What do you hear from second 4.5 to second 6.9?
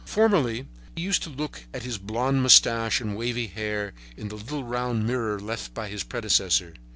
round mirror left by his predecessor.